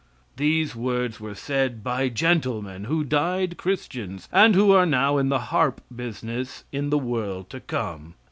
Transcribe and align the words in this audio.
These 0.35 0.75
words 0.75 1.19
were 1.19 1.35
said 1.35 1.83
by 1.83 2.09
gentlemen 2.09 2.85
who 2.85 3.03
died 3.03 3.57
Christians, 3.57 4.27
and 4.33 4.55
who 4.55 4.71
are 4.71 4.87
now 4.87 5.19
in 5.19 5.29
the 5.29 5.37
harp 5.53 5.79
business 5.95 6.63
in 6.71 6.89
the 6.89 6.97
world 6.97 7.51
to 7.51 7.59
come. 7.59 8.15